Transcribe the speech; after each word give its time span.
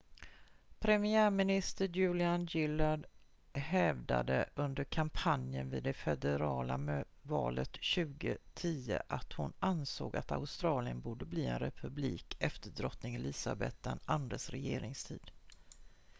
premiärminister 0.79 1.87
julia 1.87 2.37
gillard 2.49 3.05
hävdade 3.53 4.49
under 4.55 4.83
kampanjen 4.83 5.69
vid 5.69 5.83
det 5.83 5.93
federala 5.93 7.03
valet 7.21 7.71
2010 7.95 8.97
att 9.07 9.33
hon 9.33 9.53
ansåg 9.59 10.15
att 10.15 10.31
australien 10.31 11.01
borde 11.01 11.25
bli 11.25 11.45
en 11.45 11.59
republik 11.59 12.37
efter 12.39 12.69
drottning 12.69 13.15
elizabeth 13.15 13.89
ii:s 14.07 14.49
regeringstid 14.49 15.31